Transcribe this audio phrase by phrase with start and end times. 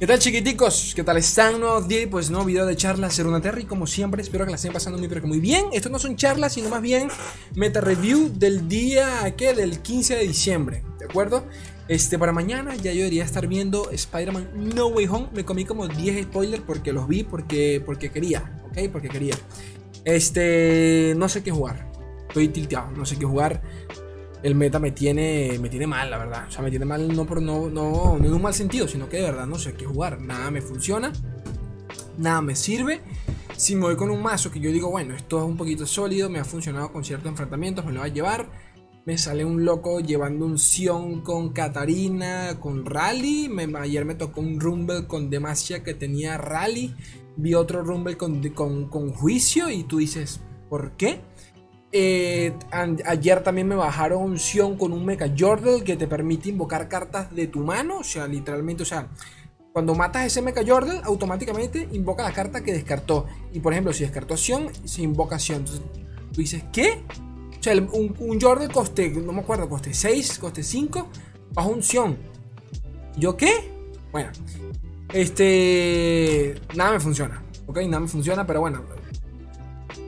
[0.00, 0.94] ¿Qué tal chiquiticos?
[0.96, 1.60] ¿Qué tal están?
[1.60, 4.56] Nuevos día pues nuevo video de charlas ser una Terry como siempre espero que la
[4.56, 7.08] estén pasando muy pero que muy bien Esto no son charlas sino más bien
[7.54, 9.52] meta review del día ¿qué?
[9.52, 11.44] del 15 de diciembre ¿De acuerdo?
[11.86, 15.86] Este para mañana ya yo debería estar viendo Spider-Man No Way Home Me comí como
[15.86, 18.90] 10 spoilers porque los vi porque, porque quería ¿Ok?
[18.90, 19.34] Porque quería
[20.06, 21.90] Este no sé qué jugar
[22.28, 23.60] Estoy tilteado, no sé qué jugar
[24.42, 26.46] el meta me tiene, me tiene mal, la verdad.
[26.48, 29.18] O sea, me tiene mal no, por, no, no, en un mal sentido, sino que
[29.18, 30.20] de verdad no sé qué jugar.
[30.20, 31.12] Nada me funciona,
[32.18, 33.00] nada me sirve.
[33.56, 36.30] Si me voy con un mazo que yo digo, bueno, esto es un poquito sólido,
[36.30, 38.48] me ha funcionado con ciertos enfrentamientos, me lo va a llevar.
[39.06, 43.50] Me sale un loco llevando un Sion con Katarina, con Rally.
[43.78, 46.94] Ayer me tocó un Rumble con Demacia que tenía Rally.
[47.36, 51.20] Vi otro Rumble con, con, con Juicio y tú dices, ¿por qué?
[51.92, 52.54] Eh,
[53.04, 57.34] ayer también me bajaron un Sion con un Mecha Jordel que te permite invocar cartas
[57.34, 57.98] de tu mano.
[57.98, 59.08] O sea, literalmente, o sea,
[59.72, 63.26] cuando matas ese Mecha Jordel, automáticamente invoca la carta que descartó.
[63.52, 65.58] Y por ejemplo, si descartó Sion, se invoca Sion.
[65.58, 65.82] Entonces
[66.32, 67.02] tú dices, ¿qué?
[67.58, 71.08] O sea, un, Jordel coste, no me acuerdo, coste 6, coste 5,
[71.52, 72.16] bajo un Sion.
[73.16, 73.70] ¿Yo qué?
[74.12, 74.30] Bueno,
[75.12, 76.60] este.
[76.74, 77.42] Nada me funciona.
[77.66, 78.82] Ok, nada me funciona, pero bueno.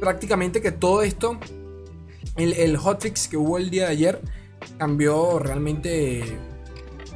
[0.00, 1.38] Prácticamente que todo esto
[2.36, 4.20] el, el hotfix que hubo el día de ayer
[4.78, 6.24] cambió realmente,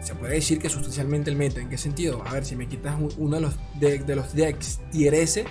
[0.02, 1.60] se puede decir que sustancialmente el meta.
[1.60, 2.22] ¿En qué sentido?
[2.26, 5.44] A ver, si me quitas uno de los, de, los decks tier S,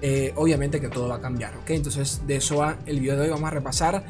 [0.00, 1.70] eh, obviamente que todo va a cambiar, ¿ok?
[1.70, 3.30] Entonces de eso va el video de hoy.
[3.30, 4.04] Vamos a repasar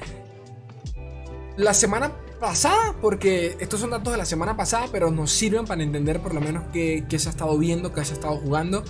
[1.56, 2.12] la semana
[2.42, 6.34] pasada, porque estos son datos de la semana pasada, pero nos sirven para entender por
[6.34, 8.82] lo menos qué, qué se ha estado viendo, qué se ha estado jugando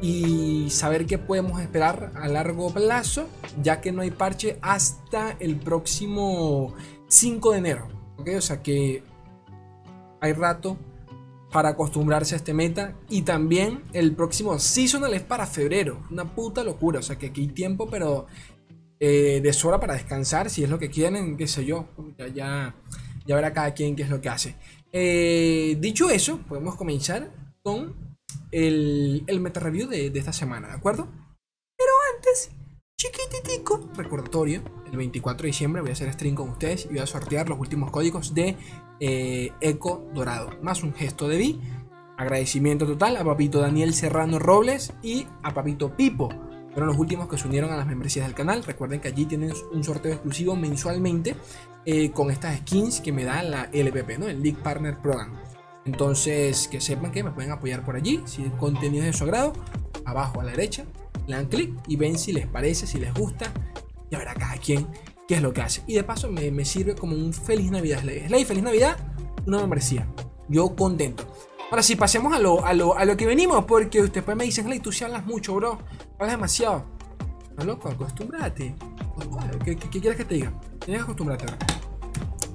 [0.00, 3.28] y saber qué podemos esperar a largo plazo,
[3.62, 6.74] ya que no hay parche hasta el próximo
[7.08, 7.88] 5 de enero.
[8.16, 9.02] O sea que
[10.22, 10.78] hay rato
[11.52, 16.02] para acostumbrarse a este meta y también el próximo seasonal es para febrero.
[16.10, 18.26] Una puta locura, o sea que aquí hay tiempo, pero
[19.00, 21.88] eh, de sobra para descansar, si es lo que quieren, qué sé yo.
[22.34, 22.74] Ya,
[23.26, 24.56] ya, verá cada quien qué es lo que hace.
[24.92, 27.32] Eh, dicho eso, podemos comenzar
[27.62, 28.16] con
[28.50, 31.08] el, el meta review de, esta semana, ¿de acuerdo?
[31.76, 32.50] Pero antes,
[32.96, 37.06] chiquititico, recordatorio, el 24 de diciembre voy a hacer stream con ustedes y voy a
[37.06, 38.56] sortear los últimos códigos de
[39.00, 41.60] eh, Eco Dorado, más un gesto de vi.
[42.16, 46.28] Agradecimiento total a papito Daniel Serrano Robles y a papito Pipo.
[46.74, 48.64] Fueron los últimos que se unieron a las membresías del canal.
[48.64, 51.36] Recuerden que allí tienen un sorteo exclusivo mensualmente
[51.86, 54.26] eh, con estas skins que me da la LPP, ¿no?
[54.26, 55.38] El League Partner Program.
[55.84, 58.22] Entonces, que sepan que me pueden apoyar por allí.
[58.26, 59.52] Si el contenido es de su agrado,
[60.04, 60.84] abajo a la derecha,
[61.28, 63.52] le dan clic y ven si les parece, si les gusta.
[64.10, 64.88] Y a ver a cada quien
[65.28, 65.82] qué es lo que hace.
[65.86, 68.00] Y de paso me, sirve como un feliz Navidad.
[68.00, 68.96] Slay, feliz Navidad,
[69.46, 70.08] una membresía.
[70.48, 71.24] Yo contento.
[71.70, 74.44] Ahora sí, pasemos a lo, a lo, a lo que venimos, porque ustedes pues me
[74.44, 75.78] dicen, Slay, tú sí hablas mucho, bro.
[76.18, 76.84] Hablas demasiado.
[77.56, 78.74] No, loco, acostúmbrate.
[79.64, 80.52] ¿Qué, quieres que te diga?
[80.84, 81.46] Tienes que acostumbrarte,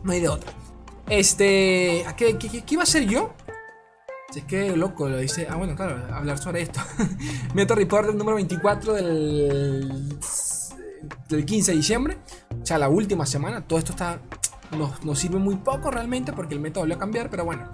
[0.03, 0.51] No hay de otra.
[1.09, 2.05] Este.
[2.17, 3.33] ¿Qué, qué, iba a ser yo?
[4.31, 5.47] Si es que loco, lo dice.
[5.49, 6.81] Ah, bueno, claro, hablar sobre esto.
[7.53, 10.19] Meto report del número 24 del,
[11.29, 12.17] del 15 de diciembre.
[12.61, 13.65] O sea, la última semana.
[13.65, 14.19] Todo esto está.
[14.77, 17.69] Nos, nos sirve muy poco realmente porque el método volvió a cambiar, pero bueno.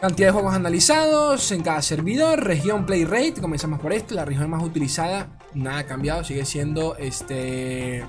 [0.00, 4.50] Cantidad de juegos analizados en cada servidor, región play rate, comenzamos por esto, la región
[4.50, 8.04] más utilizada, nada ha cambiado, sigue siendo este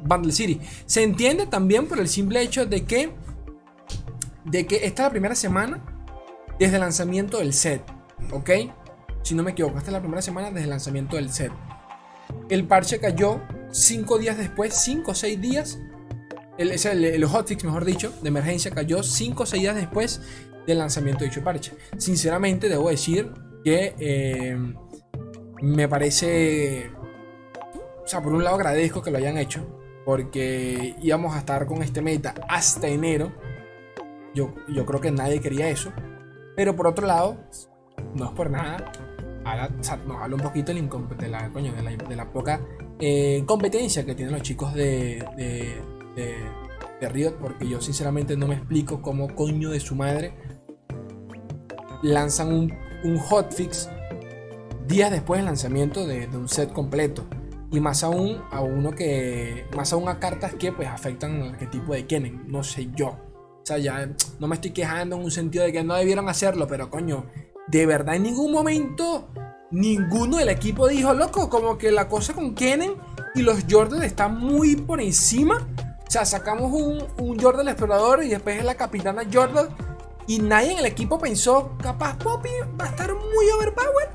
[0.00, 0.60] Bundle City.
[0.86, 3.12] Se entiende también por el simple hecho de que,
[4.44, 5.80] de que esta es la primera semana
[6.58, 7.82] desde el lanzamiento del set.
[8.32, 8.50] ¿Ok?
[9.22, 11.52] Si no me equivoco, esta es la primera semana desde el lanzamiento del set.
[12.48, 13.40] El parche cayó
[13.70, 15.78] 5 días después, 5 o 6 días.
[16.58, 16.72] El,
[17.04, 20.20] el, hotfix, mejor dicho, de emergencia cayó 5 o 6 días después
[20.66, 21.72] del lanzamiento de dicho parche.
[21.96, 23.32] Sinceramente, debo decir
[23.64, 24.56] que eh,
[25.62, 26.90] me parece.
[28.04, 29.66] O sea, por un lado agradezco que lo hayan hecho
[30.08, 33.30] porque íbamos a estar con este meta hasta enero.
[34.34, 35.92] Yo, yo creo que nadie quería eso.
[36.56, 37.36] Pero por otro lado,
[38.14, 38.90] no es por nada.
[40.06, 42.60] nos habla un poquito de la, de la, poca
[42.98, 45.82] eh, competencia que tienen los chicos de, de,
[47.00, 47.36] Riot.
[47.40, 50.34] Porque yo sinceramente no me explico cómo coño de su madre
[52.02, 52.74] lanzan un,
[53.04, 53.88] un hotfix
[54.88, 57.24] días después del lanzamiento de, un set completo.
[57.70, 59.66] Y más aún a uno que.
[59.76, 62.44] Más aún a cartas que pues afectan al arquetipo de Kennen.
[62.46, 63.08] No sé yo.
[63.08, 64.10] O sea, ya
[64.40, 66.66] no me estoy quejando en un sentido de que no debieron hacerlo.
[66.66, 67.26] Pero coño,
[67.66, 69.28] de verdad en ningún momento.
[69.70, 72.94] Ninguno del equipo dijo, loco, como que la cosa con Kennen
[73.34, 75.68] y los Jordan están muy por encima.
[76.08, 79.68] O sea, sacamos un, un Jordan explorador y después es la capitana Jordan.
[80.26, 82.48] Y nadie en el equipo pensó, capaz Poppy
[82.80, 84.08] va a estar muy overpowered.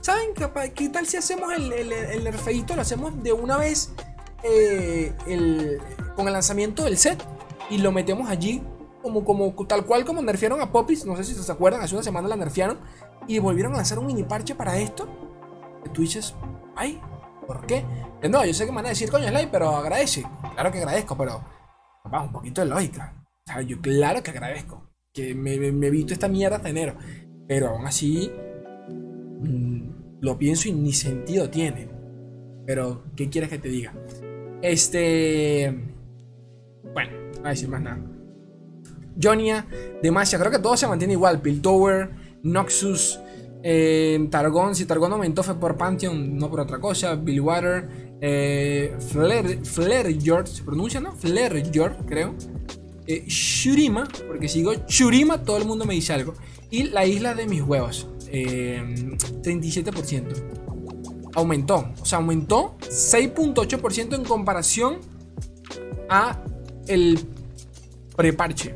[0.00, 0.32] ¿Saben?
[0.32, 2.74] Capaz, ¿Qué tal si hacemos el, el, el nerfeito?
[2.74, 3.92] Lo hacemos de una vez
[4.42, 5.82] eh, el,
[6.16, 7.22] con el lanzamiento del set
[7.68, 8.62] y lo metemos allí
[9.02, 10.98] como, como tal cual como nerfearon a Poppy.
[11.04, 12.78] No sé si se acuerdan, hace una semana la nerfearon
[13.26, 15.06] y volvieron a lanzar un mini parche para esto.
[15.92, 16.34] Tú dices,
[16.74, 17.00] ay,
[17.46, 17.84] ¿por qué?
[18.22, 20.24] Eh, no, yo sé que me van a decir, coño, Sly, pero agradece.
[20.54, 21.44] Claro que agradezco, pero
[22.04, 23.24] vamos, un poquito de lógica.
[23.46, 26.94] O sea, yo claro que agradezco que me, me, visto esta mierda hasta enero.
[27.46, 28.30] Pero aún así,
[28.88, 31.88] mm, lo pienso y ni sentido tiene.
[32.66, 33.92] Pero, ¿qué quieres que te diga?
[34.62, 35.74] Este.
[36.94, 37.98] Bueno, no voy a decir más nada.
[39.22, 39.66] Jonia,
[40.02, 41.40] Demacia, creo que todo se mantiene igual.
[41.40, 42.10] Piltover,
[42.42, 43.20] Noxus,
[43.62, 44.74] eh, Targon.
[44.74, 47.14] Si Targon aumentó fue por Pantheon, no por otra cosa.
[47.14, 51.12] Billwater, eh, Flare, George, ¿se pronuncia, no?
[51.12, 52.34] Flare George, creo.
[53.06, 56.34] Eh, Shurima, porque sigo Shurima, todo el mundo me dice algo.
[56.70, 60.14] Y la isla de mis huevos, 37%.
[60.14, 60.54] Eh,
[61.34, 64.98] aumentó, o sea, aumentó 6.8% en comparación
[66.08, 66.40] a
[66.86, 67.18] el
[68.16, 68.74] preparche,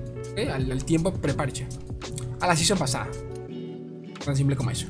[0.52, 1.66] al, tiempo preparche,
[2.40, 3.08] a la sesión pasada.
[4.24, 4.86] Tan simple como eso.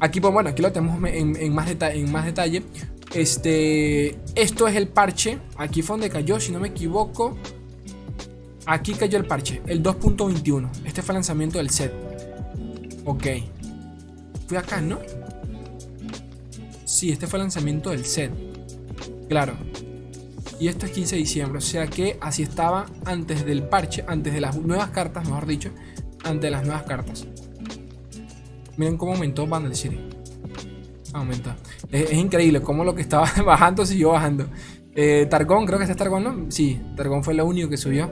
[0.00, 2.62] Aquí, pues bueno, aquí lo tenemos en, más, en más detalle.
[3.14, 5.38] Este, esto es el parche.
[5.56, 7.36] Aquí fue donde cayó, si no me equivoco.
[8.66, 10.70] Aquí cayó el parche, el 2.21.
[10.84, 11.92] Este fue el lanzamiento del set.
[13.04, 13.26] Ok.
[14.46, 14.98] Fui acá, ¿no?
[16.84, 18.30] Sí, este fue el lanzamiento del set.
[19.28, 19.54] Claro.
[20.60, 21.58] Y esto es 15 de diciembre.
[21.58, 25.70] O sea que así estaba antes del parche, antes de las nuevas cartas, mejor dicho.
[26.24, 27.26] Antes de las nuevas cartas.
[28.76, 29.98] Miren cómo aumentó Vandal City.
[31.12, 31.54] Aumentó.
[31.90, 34.46] Es, increíble cómo lo que estaba bajando siguió bajando.
[34.94, 36.50] Eh, Targón, creo que este es Targón, ¿no?
[36.50, 38.10] Sí, Targón fue lo único que subió.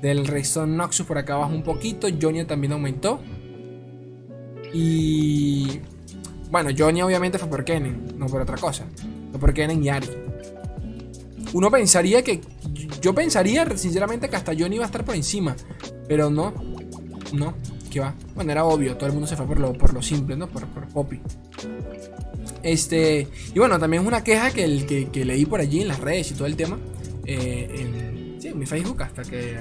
[0.00, 2.08] Del Rayson Noxus por acá abajo un poquito.
[2.20, 3.20] Jonia también aumentó.
[4.72, 5.80] Y.
[6.50, 8.84] Bueno, Jonia obviamente fue por Kennen, no por otra cosa.
[9.30, 10.08] Fue por Kennen y Ari.
[11.52, 12.40] Uno pensaría que.
[13.00, 15.54] Yo pensaría, sinceramente, que hasta Johnny iba a estar por encima.
[16.08, 16.52] Pero no.
[17.32, 17.54] No.
[17.90, 18.14] ¿Qué va?
[18.34, 18.96] Bueno, era obvio.
[18.96, 20.48] Todo el mundo se fue por lo, por lo simple, ¿no?
[20.48, 21.20] Por, por Poppy.
[22.62, 23.28] Este.
[23.54, 26.30] Y bueno, también es una queja que, el, que, leí por allí en las redes
[26.30, 26.78] y todo el tema.
[27.24, 27.68] Eh,
[28.44, 29.56] en mi Facebook hasta que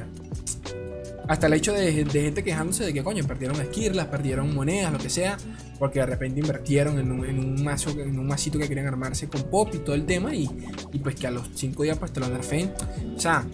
[1.32, 5.10] hasta el hecho de, gente quejándose de que, coño, perdieron esquirlas, perdieron monedas, lo que
[5.10, 5.38] sea,
[5.80, 9.30] porque de repente invirtieron en un, en un mazo, en un masito que querían armarse
[9.30, 10.48] con pop y todo el tema, y,
[11.02, 12.74] pues que a los 5 días pues te lo nerfeen.
[13.16, 13.46] O sea,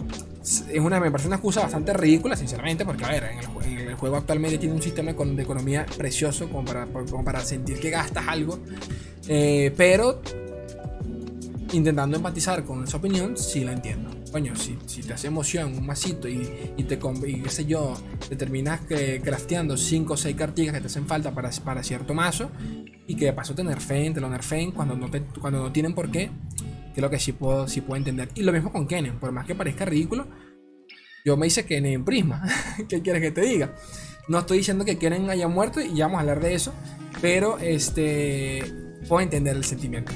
[0.42, 3.38] es una, me parece una excusa bastante ridícula, sinceramente, porque a ver, en
[3.88, 7.90] el, juego actualmente tiene un sistema de economía precioso como para, como para sentir que
[7.90, 8.58] gastas algo,
[9.28, 10.20] eh, pero
[11.72, 14.10] intentando empatizar con esa opinión, sí la entiendo.
[14.32, 17.94] Coño, si, si te hace emoción un masito y, y te, y qué sé yo,
[18.28, 22.14] te terminas que, crafteando 5 o 6 cartillas que te hacen falta para, para cierto
[22.14, 22.50] mazo
[23.06, 25.94] y que de paso te nerfeen, te lo nerfeen cuando no, te, cuando no tienen
[25.94, 26.30] por qué,
[27.00, 28.28] lo que sí puedo, sí puedo entender.
[28.34, 30.26] Y lo mismo con Kennen, por más que parezca ridículo,
[31.24, 32.42] yo me hice Kennen en Prisma.
[32.88, 33.74] ¿Qué quieres que te diga?
[34.28, 36.72] No estoy diciendo que Kennen haya muerto y ya vamos a hablar de eso,
[37.20, 40.12] pero este puedo entender el sentimiento.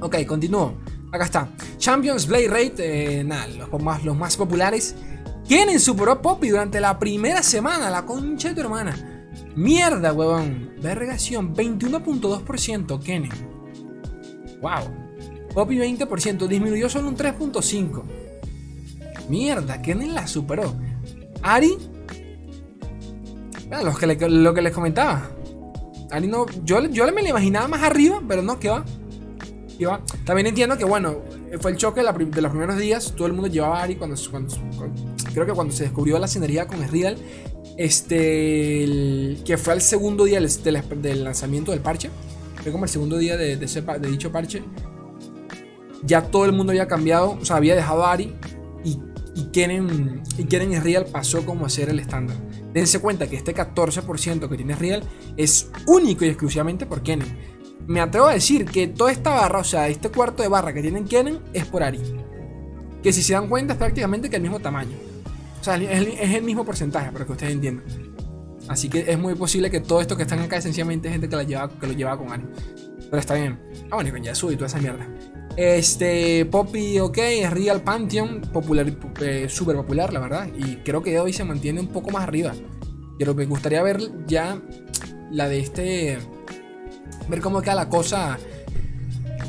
[0.00, 0.74] Ok, continúo.
[1.12, 1.48] Acá está.
[1.78, 4.94] Champions Blade Rate, eh, nada, los más, los populares.
[5.48, 9.28] Kennen superó Poppy durante la primera semana, la concha de tu hermana.
[9.56, 10.74] Mierda, huevón.
[10.82, 13.30] Vergación, 21.2% Kennen.
[14.60, 15.08] Wow.
[15.54, 18.02] Poppy 20%, disminuyó solo un 3.5%.
[19.28, 20.74] Mierda, Kennen la superó.
[21.42, 21.76] Ari.
[23.70, 25.30] lo, que lo que les comentaba.
[26.10, 26.46] Ari no.
[26.64, 28.84] Yo, yo me la imaginaba más arriba, pero no, que va.
[30.24, 31.18] También entiendo que, bueno,
[31.60, 33.14] fue el choque de, los primeros días.
[33.16, 34.16] Todo el mundo llevaba a Ari cuando,
[35.32, 37.16] creo que cuando se descubrió la sinergia con Real.
[37.76, 42.10] Este, que fue el segundo día del, lanzamiento del parche.
[42.62, 44.64] Fue como el segundo día de, de, dicho parche.
[46.02, 48.34] Ya todo el mundo había cambiado, o sea, había dejado a Ari
[48.84, 48.98] y,
[49.34, 52.36] y Kenen y, Kenen Real pasó como a ser el estándar.
[52.72, 55.02] Dense cuenta que este 14% que tiene Real
[55.36, 57.58] es único y exclusivamente por Kenen
[57.88, 60.82] me atrevo a decir que toda esta barra, o sea, este cuarto de barra que
[60.82, 62.00] tienen Kennen es por Ari.
[63.02, 64.94] Que si se dan cuenta es prácticamente que el mismo tamaño.
[65.58, 67.86] O sea, es el mismo porcentaje, para que ustedes entiendan.
[68.68, 71.46] Así que es muy posible que todo esto que están acá es sencillamente gente que,
[71.46, 72.44] lleva, que lo lleva con Ari.
[73.10, 73.58] Pero está bien.
[73.90, 75.08] Ah, bueno, y con Yasuo y toda esa mierda.
[75.58, 77.18] Este, Poppy, ok,
[77.50, 78.86] Real Pantheon, popular,
[79.20, 80.48] eh, súper popular, la verdad.
[80.56, 82.54] Y creo que hoy se mantiene un poco más arriba.
[83.18, 83.98] Pero me gustaría ver
[84.28, 84.62] ya
[85.32, 86.18] la de este
[87.28, 88.38] ver cómo queda la cosa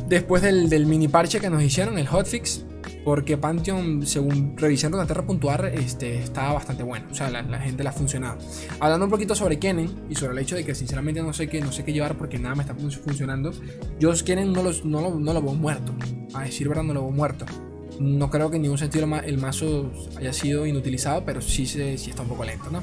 [0.08, 2.66] después del, mini parche que nos hicieron, el hotfix.
[3.04, 7.08] Porque Pantheon, según revisando la Terra.ar, este, estaba bastante bueno.
[7.12, 8.38] O sea, la, gente la ha funcionado.
[8.80, 11.62] Hablando un poquito sobre Kennen y sobre el hecho de que sinceramente no sé qué,
[11.62, 13.52] no sé qué llevar porque nada me está funcionando.
[14.00, 15.94] Yo Kennen no, los, no, lo, no lo veo muerto.
[16.34, 17.46] A decir verdad, no lo veo muerto.
[18.00, 22.22] No creo que en ningún sentido el mazo haya sido inutilizado, pero sí, sí está
[22.22, 22.82] un poco lento, ¿no?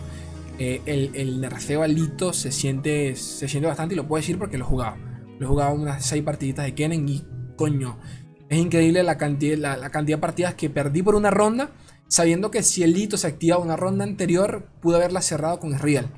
[0.58, 4.38] Eh, el, el nerfeo al Lito se siente, se siente bastante y lo puedo decir
[4.38, 4.96] porque lo he jugado.
[5.38, 7.24] Lo he jugado unas 6 partiditas de Kennen y
[7.56, 7.98] coño,
[8.48, 11.70] es increíble la cantidad, la, cantidad de partidas que perdí por una ronda,
[12.08, 16.08] sabiendo que si el Lito se activaba una ronda anterior, pude haberla cerrado con Real.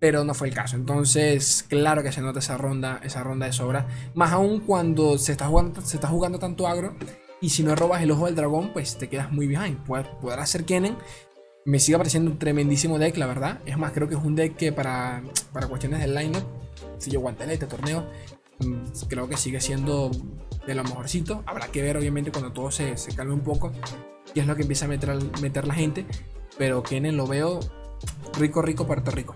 [0.00, 0.74] Pero no fue el caso.
[0.74, 3.86] Entonces, claro que se nota esa ronda, esa ronda de sobra.
[4.14, 6.96] Más aún cuando se está jugando, se está jugando tanto agro.
[7.40, 9.78] Y si no robas el ojo del dragón, pues te quedas muy behind.
[9.84, 10.96] Podrás ser Kennen.
[11.64, 13.60] Me sigue pareciendo un tremendísimo deck, la verdad.
[13.64, 16.42] Es más, creo que es un deck que para, para cuestiones del lineup,
[16.98, 18.04] si yo este torneo,
[19.08, 20.10] creo que sigue siendo
[20.66, 21.42] de lo mejorcito.
[21.46, 23.72] Habrá que ver, obviamente, cuando todo se, se calme un poco,
[24.34, 26.06] qué es lo que empieza a meter, meter la gente.
[26.58, 27.60] Pero Kennen lo veo
[28.38, 29.34] rico, rico, Puerto Rico.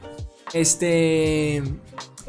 [0.52, 1.62] Este.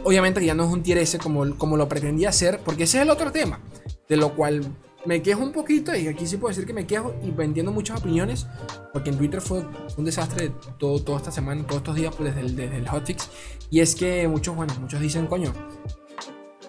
[0.03, 3.03] Obviamente ya no es un tier S como, como lo pretendía hacer, porque ese es
[3.03, 3.59] el otro tema,
[4.07, 4.61] de lo cual
[5.05, 7.99] me quejo un poquito, y aquí sí puedo decir que me quejo, y entiendo muchas
[7.99, 8.45] opiniones,
[8.93, 9.65] porque en Twitter fue
[9.97, 13.29] un desastre todo, toda esta semana, todos estos días, pues desde el, desde el hotfix,
[13.71, 15.51] y es que muchos, bueno, muchos dicen, coño,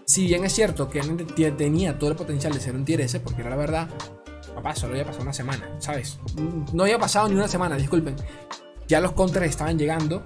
[0.09, 1.03] si bien es cierto que
[1.53, 3.91] tenía todo el potencial de ser un tier S, porque era la verdad,
[4.55, 6.19] papá, solo había pasado una semana, ¿sabes?
[6.73, 8.17] No había pasado ni una semana, disculpen.
[8.88, 10.23] Ya los contras estaban llegando,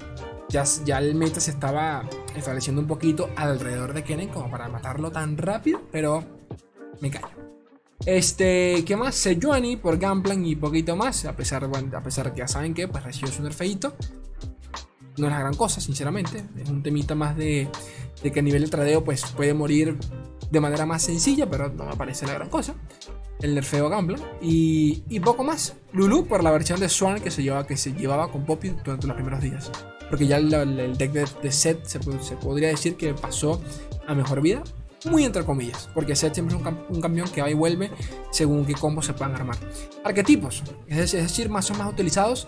[0.49, 5.11] ya, ya el meta se estaba estableciendo un poquito alrededor de Kennen como para matarlo
[5.11, 6.23] tan rápido, pero
[7.01, 7.27] me callo.
[8.07, 9.17] Este, ¿qué más?
[9.17, 13.03] Sejuani por Gamplan y poquito más, a pesar, a pesar que ya saben que pues
[13.03, 13.97] recibió su nerfeito.
[15.16, 16.45] No es la gran cosa, sinceramente.
[16.59, 17.69] Es un temita más de
[18.23, 19.99] de que a nivel de tradeo pues puede morir
[20.50, 22.75] de manera más sencilla, pero no me parece la gran cosa.
[23.40, 25.75] El nerfeo Gambler y, y, poco más.
[25.92, 29.07] Lulu por la versión de Swan que se, llevaba, que se llevaba con Poppy durante
[29.07, 29.71] los primeros días.
[30.09, 31.99] Porque ya el, deck de, Set se,
[32.37, 33.61] podría decir que pasó
[34.07, 34.62] a mejor vida.
[35.11, 37.90] Muy entre comillas, porque Set siempre es un, campeón que va y vuelve
[38.31, 39.57] según qué combos se puedan armar.
[40.04, 42.47] Arquetipos, es decir, más o más utilizados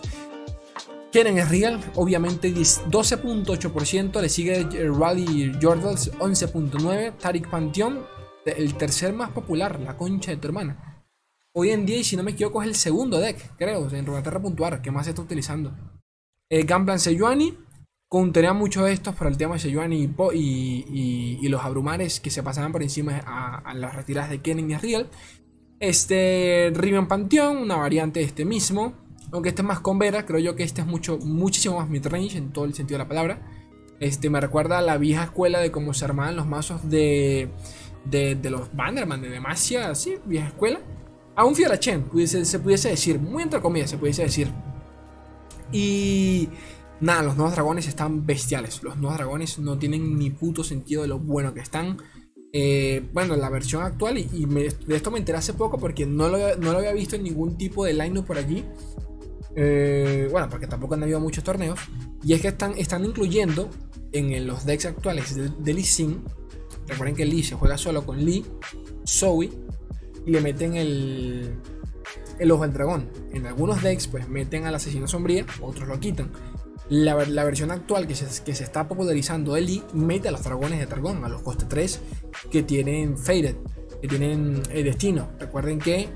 [1.15, 8.05] Kennen es real, obviamente 12.8%, le sigue Rally Jordals 11.9%, Tarik Pantheon,
[8.45, 11.05] el tercer más popular, la concha de tu hermana.
[11.53, 14.41] Hoy en día, y si no me equivoco, es el segundo deck, creo, en Runeterra
[14.41, 15.73] Puntuar, que más se está utilizando.
[16.49, 17.57] Eh, Gamblan Sejuani,
[18.09, 22.73] contaría mucho de estos por el tema de Sejuani y, los abrumares que se pasaban
[22.73, 25.09] por encima a, las retiradas de Kennen y Real.
[25.79, 29.04] Este Riven Pantheon, una variante de este mismo.
[29.31, 32.37] Aunque este es más con Vera, creo yo que este es mucho, muchísimo más midrange
[32.37, 33.41] en todo el sentido de la palabra.
[33.99, 37.49] Este me recuerda a la vieja escuela de cómo se armaban los mazos de,
[38.05, 40.79] de, los Bannerman, de Demacia, así, vieja escuela.
[41.35, 44.49] A un Fiorachen, se pudiese decir, muy entre comillas se pudiese decir.
[45.71, 46.49] Y
[47.01, 48.83] nada, los nuevos dragones están bestiales.
[48.83, 51.97] Los nuevos dragones no tienen ni puto sentido de lo bueno que están.
[52.53, 56.37] Eh, bueno, la versión actual, y, de esto me enteré hace poco porque no lo,
[56.55, 58.63] no lo había visto en ningún tipo de line por allí.
[59.55, 61.79] Eh, bueno, porque tampoco han habido muchos torneos.
[62.23, 63.69] Y es que están, están incluyendo
[64.11, 66.23] en los decks actuales de, Lee Sin.
[66.87, 68.45] Recuerden que Lee se juega solo con Lee,
[69.07, 69.49] Zoe
[70.25, 71.55] y le meten el,
[72.39, 73.09] el ojo al dragón.
[73.31, 76.31] En algunos decks, pues meten al asesino sombría, otros lo quitan.
[76.89, 80.79] La, versión actual que se, que se, está popularizando de Lee mete a los dragones
[80.79, 81.99] de dragón, a los coste 3
[82.51, 83.55] que tienen Faded,
[84.01, 85.29] que tienen el destino.
[85.39, 86.09] Recuerden que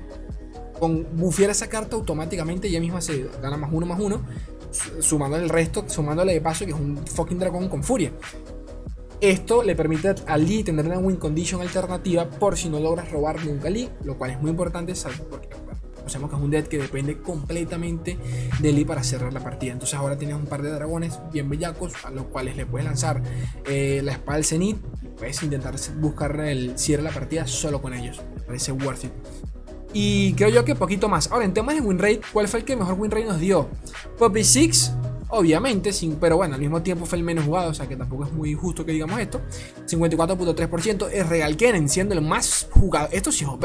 [0.80, 4.22] con bufear esa carta automáticamente ella misma se gana más uno más uno,
[5.00, 8.12] sumando el resto, sumándole de paso que es un fucking dragón con furia.
[9.20, 13.44] Esto le permite a Lee tener una win condition alternativa por si no logras robar
[13.44, 14.94] nunca a Lee, lo cual es muy importante
[15.28, 15.50] porque
[16.06, 18.16] sabemos que es un deck que depende completamente
[18.58, 19.72] de Lee para cerrar la partida.
[19.72, 23.22] Entonces ahora tienes un par de dragones bien bellacos a los cuales le puedes lanzar
[23.66, 24.78] eh, la espada del Zenith
[25.20, 28.22] puedes intentar buscar el cierre de la partida solo con ellos.
[28.36, 29.12] Me parece worth it.
[29.92, 31.30] Y creo yo que poquito más.
[31.32, 33.68] Ahora, en temas de win rate, ¿cuál fue el que mejor win rate nos dio?
[34.18, 34.92] Poppy 6,
[35.30, 38.24] obviamente, sin, pero bueno, al mismo tiempo fue el menos jugado, o sea que tampoco
[38.24, 39.40] es muy justo que digamos esto.
[39.86, 43.08] 54.3% es Real Kennen, siendo el más jugado.
[43.10, 43.64] Esto sí es OP.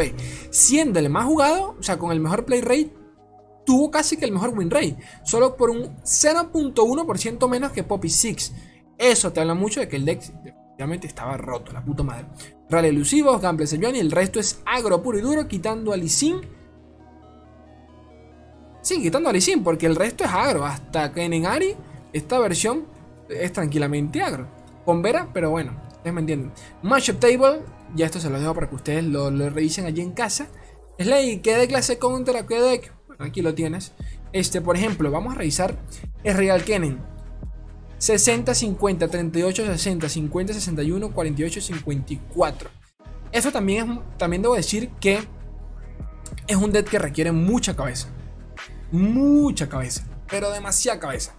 [0.49, 2.91] Siendo el más jugado, o sea, con el mejor play rate,
[3.65, 4.97] tuvo casi que el mejor win rate.
[5.23, 8.53] Solo por un 0.1% menos que Poppy 6.
[8.97, 10.23] Eso te habla mucho de que el deck
[10.75, 12.25] Obviamente estaba roto, la puta madre.
[12.69, 16.41] Rally elusivos, gameplay y el resto es agro puro y duro, quitando a Lisin.
[18.81, 20.65] Sí, quitando a Lisin, porque el resto es agro.
[20.65, 21.75] Hasta que en Ari,
[22.11, 22.85] esta versión
[23.29, 24.47] es tranquilamente agro.
[24.83, 26.51] Con Vera, pero bueno, ustedes me entienden.
[26.83, 27.61] Matchup Table,
[27.95, 30.47] ya esto se lo dejo para que ustedes lo, revisen allí en casa.
[30.99, 32.93] Slay, ¿qué deck clase contra qué deck?
[33.07, 33.93] Bueno, aquí lo tienes.
[34.33, 35.77] Este, por ejemplo, vamos a revisar
[36.23, 37.14] el Real Kennen.
[37.97, 42.69] 60, 50, 38, 60, 50, 61, 48, 54.
[43.31, 45.19] Eso también, es, también debo decir que
[46.47, 48.09] es un deck que requiere mucha cabeza.
[48.91, 50.05] Mucha cabeza.
[50.29, 51.33] Pero demasiada cabeza.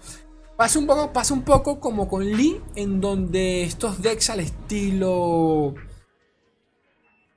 [0.56, 5.74] Pasa un poco, pasa un poco como con Lee, en donde estos decks al estilo...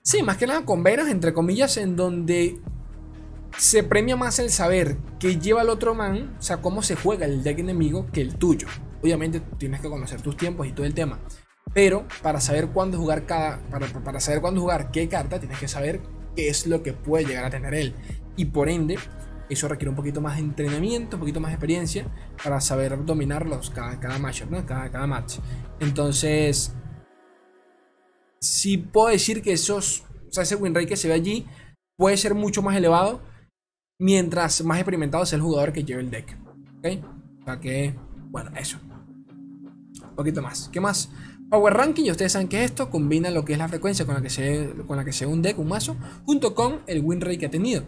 [0.01, 2.59] Sí, más que nada con veras, entre comillas, en donde
[3.57, 7.25] se premia más el saber que lleva el otro man, o sea, cómo se juega
[7.25, 8.67] el deck enemigo que el tuyo.
[9.01, 11.19] Obviamente tienes que conocer tus tiempos y todo el tema.
[11.73, 13.59] Pero para saber cuándo jugar cada.
[13.69, 16.01] Para, para saber cuándo jugar qué carta, tienes que saber
[16.35, 17.93] qué es lo que puede llegar a tener él.
[18.35, 18.97] Y por ende,
[19.49, 22.05] eso requiere un poquito más de entrenamiento, un poquito más de experiencia
[22.43, 24.65] para saber dominarlos cada, cada matchup, ¿no?
[24.65, 25.37] Cada, cada match.
[25.79, 26.75] Entonces,
[28.39, 31.47] sí puedo decir que esos, o sea, ese win rate que se ve allí
[31.97, 33.21] puede ser mucho más elevado
[33.99, 36.37] mientras más experimentado sea el jugador que lleve el deck.
[36.77, 36.87] ¿Ok?
[37.41, 37.95] O sea que,
[38.29, 38.79] bueno, eso.
[40.19, 40.67] Poquito más.
[40.73, 41.09] ¿Qué más?
[41.49, 44.21] Power Ranking, y ustedes saben que esto combina lo que es la frecuencia con la
[44.21, 45.95] que se, con la que se un deck, un mazo,
[46.25, 47.83] junto con el win rate que ha tenido.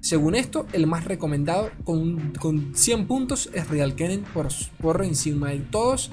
[0.00, 4.48] Según esto, el más recomendado con, con 100 puntos es Real Kennen por,
[4.82, 6.10] por encima de todos.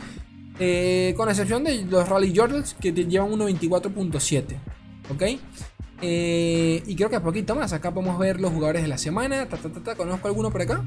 [0.59, 4.43] Eh, con excepción de los Rally Jordans que llevan 1.24.7.
[5.09, 5.23] ¿Ok?
[6.03, 7.73] Eh, y creo que poquito más.
[7.73, 9.47] Acá podemos ver los jugadores de la semana.
[9.97, 10.83] ¿Conozco alguno por acá?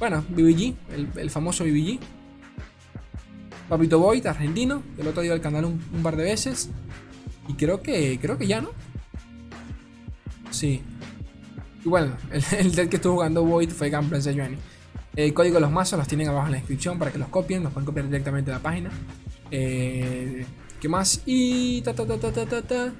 [0.00, 0.74] Bueno, BBG,
[1.16, 2.00] el, famoso BBG.
[3.68, 4.82] Papito Boyd, argentino.
[4.98, 6.70] El otro día al canal un, par de veces.
[7.46, 8.18] Y creo que.
[8.18, 8.70] Creo que ya, ¿no?
[10.50, 10.82] Sí.
[11.84, 12.16] Y bueno,
[12.58, 14.56] el, deck que estuvo jugando Void fue Gunplan Sejuani.
[15.14, 17.62] El código de los mazos los tienen abajo en la descripción para que los copien.
[17.62, 18.90] Los pueden copiar directamente de la página.
[19.50, 20.46] Eh,
[20.80, 21.20] ¿Qué más?
[21.26, 22.92] Y ta ta ta ta ta ta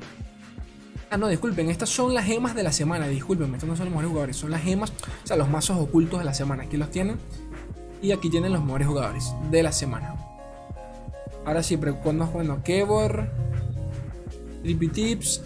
[1.12, 3.08] Ah, no, disculpen, estas son las gemas de la semana.
[3.08, 4.92] Disculpen, estos no son los mejores jugadores, son las gemas,
[5.24, 6.62] o sea, los mazos ocultos de la semana.
[6.62, 7.18] Aquí los tienen.
[8.00, 10.14] Y aquí tienen los mejores jugadores de la semana.
[11.44, 13.28] Ahora sí, pero cuando bueno, Kevor,
[14.62, 15.42] Trippy Tips.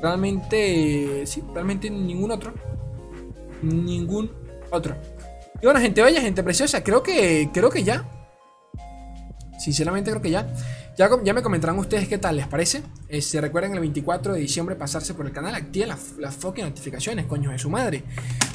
[0.00, 2.54] Realmente, sí, realmente ningún otro.
[3.62, 4.30] Ningún
[4.70, 4.96] otro.
[5.60, 8.08] Y bueno, gente bella, gente preciosa, creo que, creo que ya.
[9.58, 10.46] Sinceramente creo que ya.
[10.96, 12.82] Ya, me comentarán ustedes qué tal les parece.
[13.08, 16.64] Eh, si recuerden el 24 de diciembre pasarse por el canal, activen las, las fucking
[16.64, 18.04] notificaciones, coño de su madre.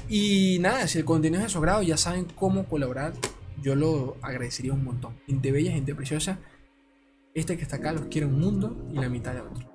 [0.09, 3.13] Y nada, si el contenido es de su grado, ya saben cómo colaborar.
[3.61, 5.15] Yo lo agradecería un montón.
[5.25, 6.37] Gente bella, gente preciosa.
[7.33, 9.74] Este que está acá los quiere un mundo y la mitad de otro.